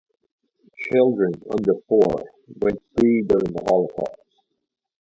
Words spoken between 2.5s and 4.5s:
went free during the Holocaust.